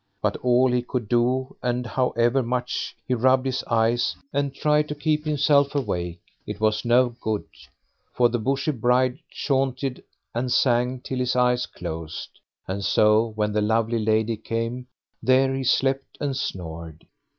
But 0.19 0.35
all 0.37 0.71
he 0.71 0.81
could 0.81 1.07
do, 1.07 1.55
and 1.61 1.85
however 1.85 2.41
much 2.41 2.95
he 3.07 3.13
rubbed 3.13 3.45
his 3.45 3.63
eyes 3.65 4.15
and 4.33 4.51
tried 4.51 4.87
to 4.87 4.95
keep 4.95 5.25
himself 5.25 5.75
awake, 5.75 6.19
it 6.47 6.59
was 6.59 6.83
no 6.83 7.09
good; 7.21 7.43
for 8.11 8.27
the 8.27 8.39
Bushy 8.39 8.71
Bride 8.71 9.19
chaunted 9.29 10.03
and 10.33 10.51
sang 10.51 11.01
till 11.01 11.19
his 11.19 11.35
eyes 11.35 11.67
closed, 11.67 12.29
and 12.67 12.83
so 12.83 13.33
when 13.35 13.51
the 13.53 13.61
lovely 13.61 13.99
lady 13.99 14.37
came, 14.37 14.87
there 15.21 15.53
he 15.53 15.63
slept 15.63 16.17
and 16.19 16.35
snored. 16.35 17.05